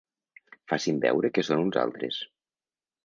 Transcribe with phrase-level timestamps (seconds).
[0.71, 2.19] Facin veure que són uns altres.